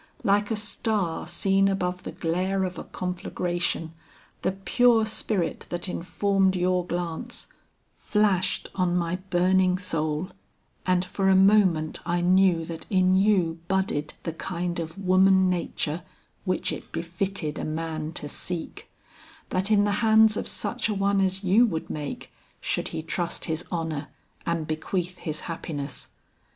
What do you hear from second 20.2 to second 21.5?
of such a one as